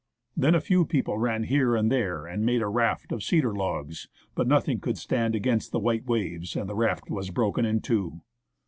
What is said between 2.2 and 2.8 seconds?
and made a